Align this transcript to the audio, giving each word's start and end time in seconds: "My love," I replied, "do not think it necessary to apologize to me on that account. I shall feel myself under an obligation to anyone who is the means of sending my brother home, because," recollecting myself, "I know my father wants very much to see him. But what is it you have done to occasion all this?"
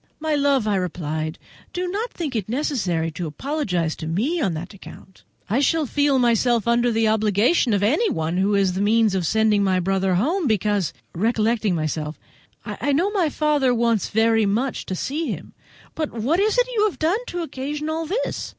"My 0.19 0.33
love," 0.33 0.67
I 0.67 0.77
replied, 0.77 1.37
"do 1.73 1.87
not 1.87 2.11
think 2.11 2.35
it 2.35 2.49
necessary 2.49 3.11
to 3.11 3.27
apologize 3.27 3.95
to 3.97 4.07
me 4.07 4.41
on 4.41 4.55
that 4.55 4.73
account. 4.73 5.23
I 5.47 5.59
shall 5.59 5.85
feel 5.85 6.17
myself 6.17 6.67
under 6.67 6.89
an 6.89 7.05
obligation 7.05 7.71
to 7.71 7.85
anyone 7.85 8.37
who 8.37 8.55
is 8.55 8.73
the 8.73 8.81
means 8.81 9.13
of 9.13 9.27
sending 9.27 9.63
my 9.63 9.79
brother 9.79 10.15
home, 10.15 10.47
because," 10.47 10.91
recollecting 11.13 11.75
myself, 11.75 12.17
"I 12.65 12.93
know 12.93 13.11
my 13.11 13.29
father 13.29 13.75
wants 13.75 14.09
very 14.09 14.47
much 14.47 14.87
to 14.87 14.95
see 14.95 15.27
him. 15.27 15.53
But 15.93 16.11
what 16.11 16.39
is 16.39 16.57
it 16.57 16.65
you 16.73 16.85
have 16.85 16.97
done 16.97 17.19
to 17.27 17.43
occasion 17.43 17.87
all 17.87 18.07
this?" 18.07 18.49